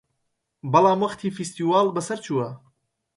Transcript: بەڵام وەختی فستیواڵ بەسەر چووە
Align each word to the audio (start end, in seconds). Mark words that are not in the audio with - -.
بەڵام 0.71 0.99
وەختی 1.03 1.35
فستیواڵ 1.37 1.87
بەسەر 1.95 2.19
چووە 2.25 2.47